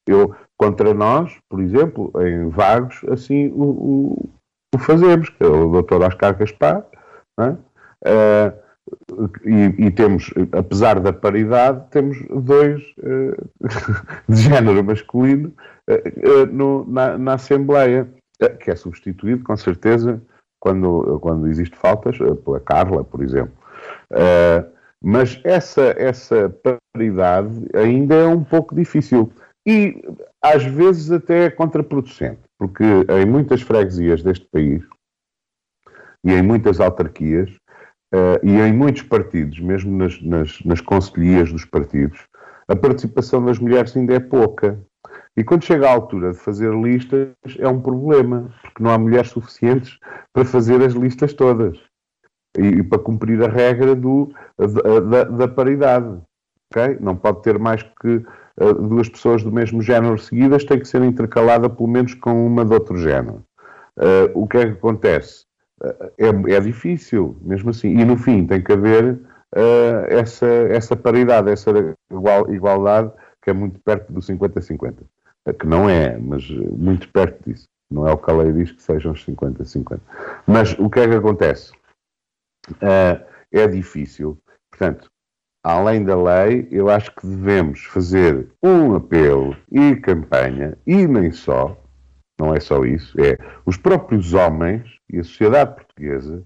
[0.05, 4.29] Eu, contra nós, por exemplo, em Vagos, assim o, o,
[4.75, 6.03] o fazemos, que é o Dr.
[6.03, 6.85] Oscar Gaspar,
[7.40, 7.49] é?
[7.51, 8.66] uh,
[9.45, 13.51] e, e, temos, apesar da paridade, temos dois uh,
[14.29, 15.53] de género masculino
[15.90, 18.09] uh, no, na, na, Assembleia,
[18.61, 20.23] que é substituído, com certeza,
[20.61, 23.55] quando, quando existe faltas, pela Carla, por exemplo.
[25.03, 26.55] mas essa, essa
[26.95, 29.33] paridade ainda é um pouco difícil.
[29.66, 30.03] E
[30.42, 34.83] às vezes até é contraproducente, porque em muitas freguesias deste país
[36.25, 37.51] e em muitas autarquias
[38.14, 42.27] uh, e em muitos partidos, mesmo nas, nas, nas conselhias dos partidos,
[42.68, 44.79] a participação das mulheres ainda é pouca.
[45.37, 49.31] E quando chega à altura de fazer listas, é um problema, porque não há mulheres
[49.31, 49.99] suficientes
[50.33, 51.79] para fazer as listas todas
[52.59, 56.20] e, e para cumprir a regra do, da, da, da paridade.
[56.72, 56.99] Okay?
[57.01, 58.25] Não pode ter mais que
[58.59, 62.73] duas pessoas do mesmo género seguidas, tem que ser intercalada pelo menos com uma de
[62.73, 63.45] outro género.
[63.99, 65.45] Uh, o que é que acontece?
[65.83, 67.88] Uh, é, é, difícil, mesmo assim.
[67.88, 69.21] E no fim tem que haver
[70.09, 71.71] essa, essa paridade, essa
[72.11, 74.97] igual, igualdade que é muito perto do 50-50.
[75.59, 77.64] que não é, mas muito perto disso.
[77.90, 79.99] Não é o que a lei diz que sejam os 50-50.
[80.47, 81.73] Mas o que é que acontece?
[83.53, 84.37] É difícil.
[84.71, 85.09] Portanto,
[85.66, 91.76] além da lei, eu acho que devemos fazer um apelo e campanha, e nem só,
[92.38, 96.44] não é só isso, é os próprios homens e a sociedade portuguesa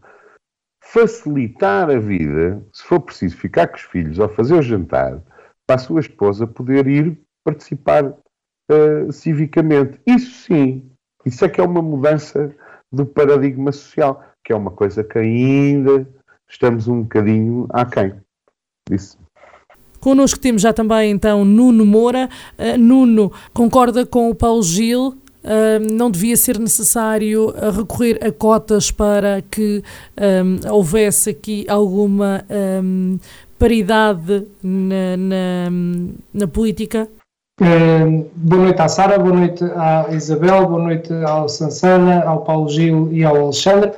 [0.83, 5.23] facilitar a vida, se for preciso ficar com os filhos ou fazer o jantar,
[5.67, 10.01] para a sua esposa poder ir participar uh, civicamente.
[10.07, 10.91] Isso sim,
[11.27, 12.57] isso é que é uma mudança
[12.91, 16.09] do paradigma social, que é uma coisa que ainda
[16.49, 18.15] estamos um bocadinho aquém
[18.91, 19.17] disso.
[20.01, 22.29] Connosco temos já também então Nuno Moura.
[22.59, 28.91] Uh, Nuno concorda com o Paulo Gil Uh, não devia ser necessário recorrer a cotas
[28.91, 29.83] para que
[30.45, 32.45] um, houvesse aqui alguma
[32.83, 33.19] um,
[33.59, 35.71] paridade na, na,
[36.35, 37.09] na política?
[37.59, 42.69] Uh, boa noite à Sara, boa noite à Isabel, boa noite ao Sansana, ao Paulo
[42.69, 43.93] Gil e ao Alexandre.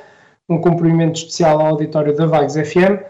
[0.49, 3.03] Um cumprimento especial ao auditório da Vagos FM.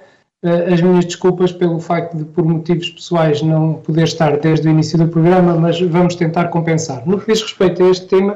[0.44, 4.70] Uh, as minhas desculpas pelo facto de, por motivos pessoais, não poder estar desde o
[4.72, 7.06] início do programa, mas vamos tentar compensar.
[7.06, 8.32] No que diz respeito a este tema,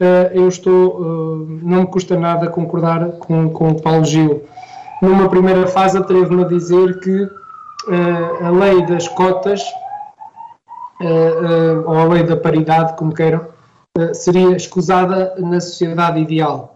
[0.00, 4.44] uh, eu estou, uh, não me custa nada concordar com, com o Paulo Gil.
[5.02, 7.28] Numa primeira fase, atrevo-me a dizer que
[8.42, 9.62] a lei das cotas,
[11.84, 13.46] ou a lei da paridade, como queiram,
[14.14, 16.75] seria escusada na sociedade ideal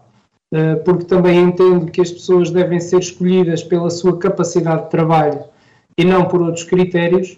[0.83, 5.45] porque também entendo que as pessoas devem ser escolhidas pela sua capacidade de trabalho
[5.97, 7.37] e não por outros critérios,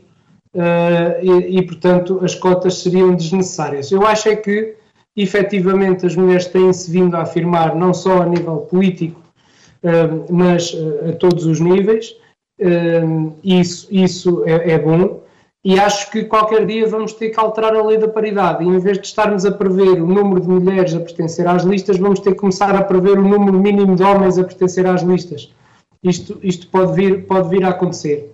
[0.56, 3.92] eh, e, e portanto as cotas seriam desnecessárias.
[3.92, 4.76] Eu acho é que
[5.16, 9.22] efetivamente as mulheres têm-se vindo a afirmar, não só a nível político,
[9.82, 10.76] eh, mas
[11.10, 12.16] a todos os níveis,
[13.44, 15.23] isso, isso é, é bom.
[15.64, 18.66] E acho que qualquer dia vamos ter que alterar a lei da paridade.
[18.66, 21.98] E em vez de estarmos a prever o número de mulheres a pertencer às listas,
[21.98, 25.54] vamos ter que começar a prever o número mínimo de homens a pertencer às listas.
[26.04, 28.34] Isto, isto pode, vir, pode vir a acontecer.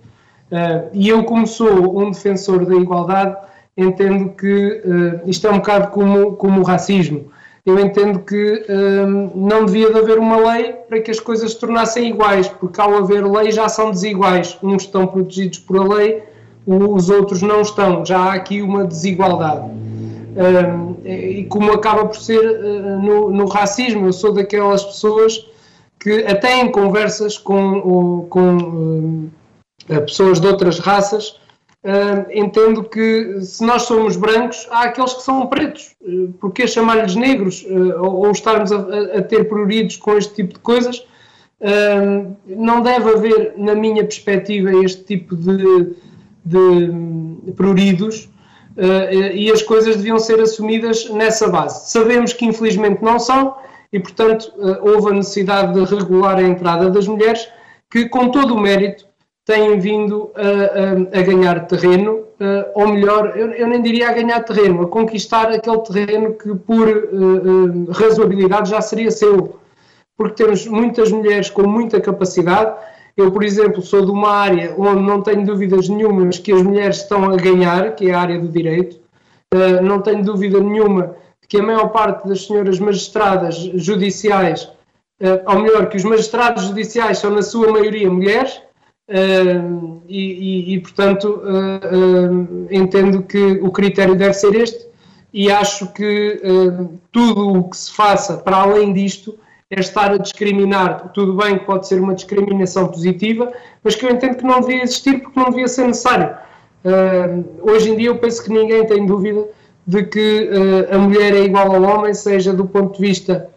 [0.50, 3.36] Uh, e eu, como sou um defensor da igualdade,
[3.76, 7.30] entendo que uh, isto é um bocado como, como o racismo.
[7.64, 11.60] Eu entendo que uh, não devia de haver uma lei para que as coisas se
[11.60, 14.58] tornassem iguais, porque ao haver lei já são desiguais.
[14.60, 16.24] Uns estão protegidos por a lei
[16.66, 18.04] os outros não estão.
[18.04, 19.70] Já há aqui uma desigualdade.
[20.30, 25.44] Um, e como acaba por ser uh, no, no, racismo, eu sou daquelas pessoas
[25.98, 31.40] que até em conversas com, com uh, pessoas de outras raças
[31.84, 35.94] uh, entendo que se nós somos brancos, há aqueles que são pretos.
[36.00, 37.66] Uh, porque chamar-lhes negros
[37.98, 38.78] ou, ou, estarmos a,
[39.18, 41.06] a, ter pruridos com este tipo de coisas?
[42.46, 45.94] não deve haver, na minha perspectiva, este tipo de
[46.44, 48.28] de pruridos
[48.76, 51.90] uh, e as coisas deviam ser assumidas nessa base.
[51.90, 53.56] Sabemos que infelizmente não são
[53.92, 57.48] e, portanto, uh, houve a necessidade de regular a entrada das mulheres
[57.90, 59.04] que, com todo o mérito,
[59.44, 64.12] têm vindo a, a, a ganhar terreno, uh, ou melhor, eu, eu, nem diria a
[64.12, 66.86] ganhar terreno, a conquistar aquele terreno que, por
[67.90, 69.58] razoabilidade, já seria seu.
[70.16, 72.76] Porque temos muitas mulheres com muita capacidade
[73.20, 76.98] eu, por exemplo, sou de uma área onde não tenho dúvidas nenhumas que as mulheres
[76.98, 78.98] estão a ganhar, que é a área do direito.
[79.52, 84.64] Uh, não tenho dúvida nenhuma de que a maior parte das senhoras magistradas judiciais,
[85.20, 88.60] uh, ou melhor, que os magistrados judiciais são na sua maioria mulheres,
[89.08, 91.40] uh, e, e, e, portanto,
[92.70, 94.88] entendo que o critério deve ser este,
[95.32, 96.42] e acho que
[97.12, 99.38] tudo o que se faça para além disto
[99.70, 101.12] é estar a discriminar.
[101.12, 103.52] Tudo bem que pode ser uma discriminação positiva,
[103.82, 106.36] mas que eu entendo que não devia existir porque não devia ser necessário.
[106.84, 109.46] Uh, hoje em dia eu penso que ninguém tem dúvida
[109.86, 113.50] de que uh, a mulher é igual ao homem, seja do ponto de vista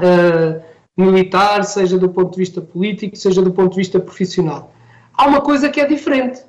[0.00, 0.60] uh,
[0.96, 4.72] militar, seja do ponto de vista político, seja do ponto de vista profissional.
[5.14, 6.42] Há uma coisa que é diferente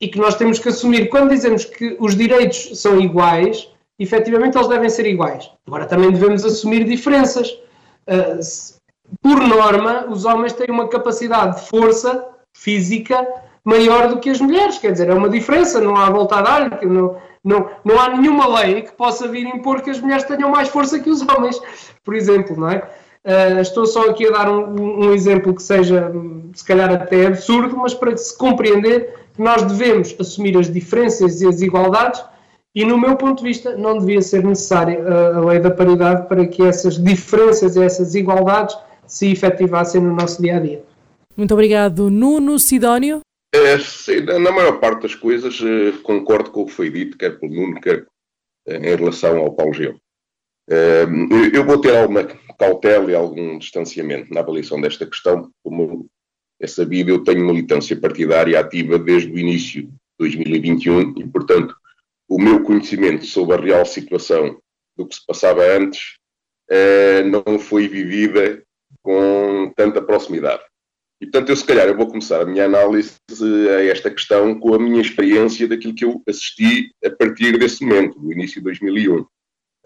[0.00, 1.08] e que nós temos que assumir.
[1.08, 3.68] Quando dizemos que os direitos são iguais,
[3.98, 5.50] efetivamente eles devem ser iguais.
[5.66, 7.56] Agora também devemos assumir diferenças.
[8.06, 8.38] Ah,
[9.22, 13.26] por norma, os homens têm uma capacidade de força física
[13.64, 16.82] maior do que as mulheres, quer dizer, é uma diferença, não há volta a dar,
[16.84, 20.68] não, não, não há nenhuma lei que possa vir impor que as mulheres tenham mais
[20.68, 21.60] força que os homens,
[22.04, 22.88] por exemplo, não é?
[23.22, 26.10] Uh, estou só aqui a dar um, um, exemplo que seja,
[26.54, 31.46] se calhar, até absurdo, mas para se compreender que nós devemos assumir as diferenças e
[31.46, 32.24] as igualdades
[32.74, 35.02] e, no meu ponto de vista, não devia ser necessária
[35.34, 40.40] a lei da paridade para que essas diferenças e essas desigualdades se efetivassem no nosso
[40.40, 40.84] dia a dia.
[41.36, 42.10] Muito obrigado.
[42.10, 43.20] Nuno Sidónio?
[43.52, 47.40] É, sim, na maior parte das coisas eh, concordo com o que foi dito, quer
[47.40, 48.06] pelo Nuno, quer
[48.68, 49.96] em relação ao Paulo Gil.
[51.52, 52.22] Eu vou ter alguma
[52.56, 56.06] cautela e algum distanciamento na avaliação desta questão, como
[56.60, 61.74] é sabido, eu tenho militância partidária ativa desde o início de 2021 e, portanto,
[62.30, 64.62] o meu conhecimento sobre a real situação
[64.96, 66.16] do que se passava antes
[66.70, 68.62] eh, não foi vivida
[69.02, 70.62] com tanta proximidade.
[71.20, 73.16] E, portanto, eu se calhar eu vou começar a minha análise
[73.68, 78.18] a esta questão com a minha experiência daquilo que eu assisti a partir desse momento,
[78.20, 79.26] do início de 2001,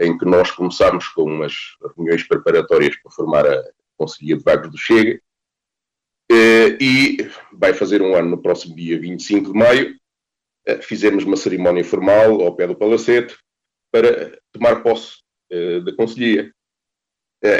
[0.00, 1.54] em que nós começámos com umas
[1.96, 3.64] reuniões preparatórias para formar a
[3.96, 5.18] Conselhia de Vagos do Chega,
[6.30, 7.16] eh, e
[7.52, 9.96] vai fazer um ano no próximo dia 25 de maio.
[10.66, 13.36] Eh, fizemos uma cerimónia formal ao pé do Palacete
[13.92, 15.18] para tomar posse
[15.50, 16.52] eh, da Conselhia.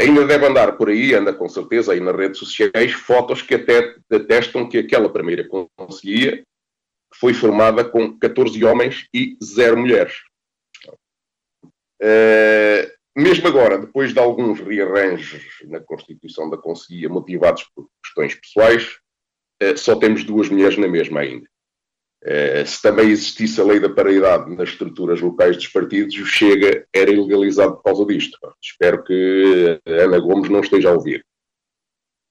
[0.01, 3.95] Ainda deve andar por aí, anda com certeza aí nas redes sociais, fotos que até
[4.11, 5.47] atestam que aquela primeira
[5.77, 6.43] Conselhia
[7.15, 10.15] foi formada com 14 homens e zero mulheres.
[13.17, 18.99] Mesmo agora, depois de alguns rearranjos na Constituição da Conselhia motivados por questões pessoais,
[19.61, 21.49] eh, só temos duas mulheres na mesma ainda.
[22.27, 26.87] Eh, se também existisse a lei da paridade nas estruturas locais dos partidos, o Chega
[26.91, 28.39] era ilegalizado por causa disto.
[28.63, 31.25] Espero que Ana Gomes não esteja a ouvir.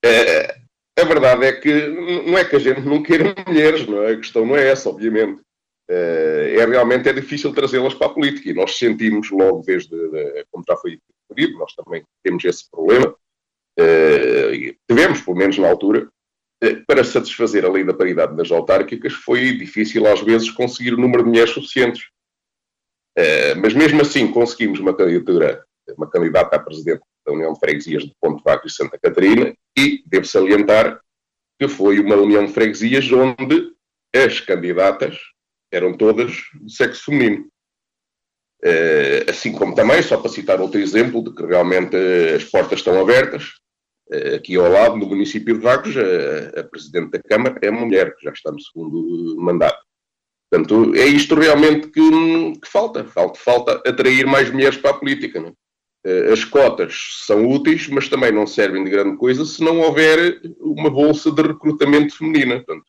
[0.04, 0.56] Eh,
[1.00, 1.88] a verdade é que
[2.26, 4.14] não é que a gente não queira mulheres, não é?
[4.14, 5.42] a questão não é essa, obviamente.
[5.88, 9.96] Eh, é realmente é difícil trazê-las para a política e nós sentimos logo desde,
[10.52, 13.16] como já foi referido, nós também temos esse problema,
[14.90, 16.10] tivemos, pelo menos na altura,
[16.88, 21.24] para satisfazer a lei da paridade das autárquicas foi difícil às vezes conseguir o número
[21.24, 22.04] de mulheres suficientes.
[23.62, 25.64] Mas mesmo assim conseguimos uma candidatura,
[25.98, 30.04] uma candidata a presidente da União de Freguesias de Ponte Vaco e Santa Catarina e
[30.06, 31.00] devo salientar
[31.60, 33.72] que foi uma União de Freguesias onde
[34.14, 35.18] as candidatas
[35.72, 37.48] eram todas de sexo feminino.
[38.64, 41.98] Uh, assim como também, só para citar outro exemplo, de que realmente
[42.36, 43.52] as portas estão abertas,
[44.36, 45.96] aqui ao lado, no município de Vagos,
[46.58, 49.84] a Presidente da Câmara é uma mulher, que já está no segundo mandato.
[50.52, 53.04] Portanto, é isto realmente que, que falta.
[53.06, 53.40] falta.
[53.40, 55.54] Falta atrair mais mulheres para a política.
[56.32, 60.90] As cotas são úteis, mas também não servem de grande coisa se não houver uma
[60.92, 62.62] bolsa de recrutamento feminina.
[62.64, 62.86] Portanto,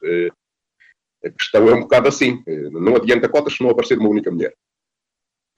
[1.24, 2.42] a questão é um bocado assim.
[2.46, 4.54] Eh, não adianta cotas se não aparecer uma única mulher.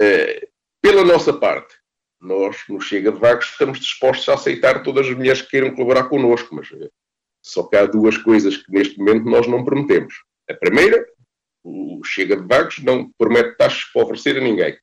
[0.01, 0.49] Eh,
[0.81, 1.76] pela nossa parte,
[2.21, 6.09] nós, no Chega de Vagos, estamos dispostos a aceitar todas as mulheres que queiram colaborar
[6.09, 6.91] connosco, mas eh,
[7.43, 10.15] só que há duas coisas que neste momento nós não prometemos.
[10.49, 11.07] A primeira,
[11.63, 14.79] o Chega de Vagos não promete taxas para oferecer a ninguém.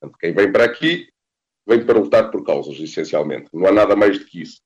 [0.00, 1.08] Portanto, quem vem para aqui,
[1.66, 3.48] vem para lutar por causas, essencialmente.
[3.52, 4.60] Não há nada mais do que isso.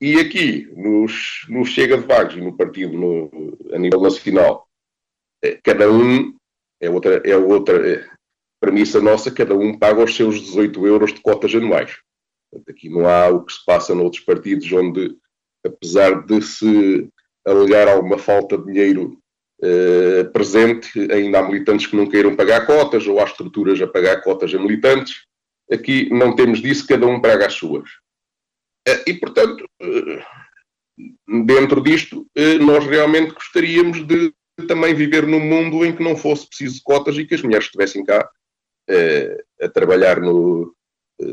[0.00, 4.68] E aqui, nos, no Chega de Vagos e no partido no, a nível nacional,
[5.42, 6.36] é, cada um,
[6.80, 8.15] é outra, é outra é,
[8.60, 11.96] premissa nossa, cada um paga os seus 18 euros de cotas anuais.
[12.50, 15.16] Portanto, aqui não há o que se passa noutros partidos onde,
[15.64, 17.08] apesar de se
[17.46, 19.18] alegar alguma falta de dinheiro
[19.62, 24.22] eh, presente, ainda há militantes que não queiram pagar cotas ou há estruturas a pagar
[24.22, 25.24] cotas a militantes.
[25.70, 27.88] Aqui não temos disso, cada um paga as suas.
[28.86, 30.24] Eh, e, portanto, eh,
[31.44, 32.26] dentro disto,
[32.60, 34.32] nós realmente gostaríamos de
[34.66, 38.04] também viver num mundo em que não fosse preciso cotas e que as mulheres estivessem
[38.04, 38.45] cá eh,
[39.60, 40.74] a trabalhar no,
[41.20, 41.26] eh,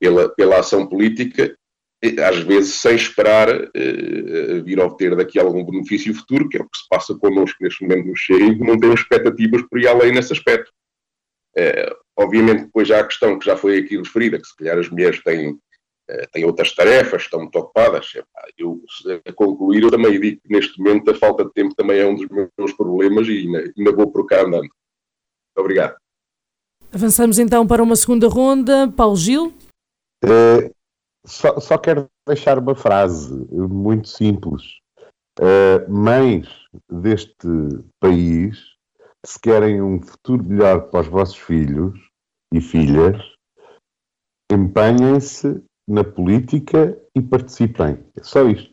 [0.00, 1.56] pela, pela ação política,
[2.26, 6.68] às vezes sem esperar eh, vir a obter daqui algum benefício futuro, que é o
[6.68, 10.32] que se passa connosco neste momento no que não temos expectativas por ir além nesse
[10.32, 10.70] aspecto.
[12.16, 15.22] obviamente, depois há a questão que já foi aqui referida, que se calhar as mulheres
[15.22, 15.58] têm
[16.08, 18.12] eh, têm outras tarefas, estão muito ocupadas.
[18.58, 18.80] Eu,
[19.26, 22.14] a concluir, eu também digo que neste momento a falta de tempo também é um
[22.14, 24.62] dos meus problemas e ainda, ainda vou por cá andando.
[24.62, 26.01] Muito obrigado.
[26.94, 28.92] Avançamos então para uma segunda ronda.
[28.94, 29.54] Paulo Gil?
[30.22, 30.70] Uh,
[31.26, 34.62] só, só, quero deixar uma frase muito simples.
[35.40, 36.46] Uh, mães
[36.90, 37.48] deste
[37.98, 38.58] país,
[39.24, 41.98] se querem um futuro melhor para os vossos filhos
[42.52, 43.16] e filhas,
[44.52, 48.04] empenhem-se na política e participem.
[48.14, 48.70] É só isto.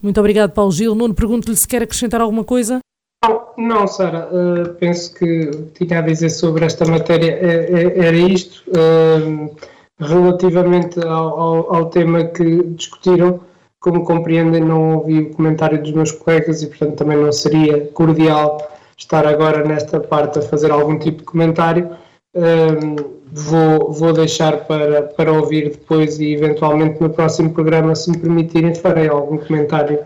[0.00, 0.94] Muito obrigado, Paulo Gil.
[0.94, 2.78] Nuno, pergunto-lhe se quer acrescentar alguma coisa.
[3.24, 4.28] Não, não Sara.
[4.32, 8.62] Uh, penso que tinha a dizer sobre esta matéria é, é, era isto.
[8.70, 9.54] Uh,
[9.98, 13.40] relativamente ao, ao, ao, tema que discutiram,
[13.80, 18.70] como compreendem, não ouvi o comentário dos meus colegas e, portanto, também não seria cordial
[18.96, 21.90] estar agora nesta parte a fazer algum tipo de comentário.
[22.36, 28.18] Uh, vou, vou deixar para, para ouvir depois e eventualmente no próximo programa, se me
[28.18, 29.98] permitirem, farei algum comentário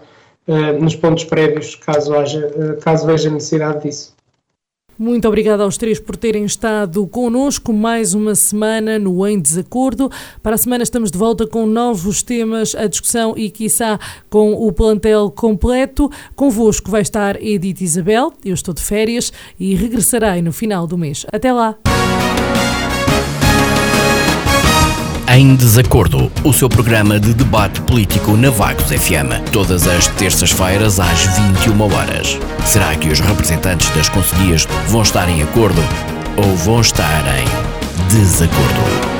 [0.46, 4.14] nos pontos prévios, caso, haja, uh, caso veja necessidade disso.
[4.98, 10.10] Muito obrigada aos três por terem estado connosco mais uma semana no Em Desacordo.
[10.42, 14.72] Para a semana estamos de volta com novos temas à discussão e, quiçá, com o
[14.72, 16.10] plantel completo.
[16.36, 21.26] Convosco vai estar Edith Isabel, eu estou de férias e regressarei no final do mês.
[21.32, 21.76] Até lá!
[25.34, 31.20] Em Desacordo, o seu programa de debate político na Vagos FM, todas as terças-feiras às
[31.64, 32.38] 21 horas.
[32.66, 35.80] Será que os representantes das conselhias vão estar em acordo
[36.36, 39.11] ou vão estar em desacordo?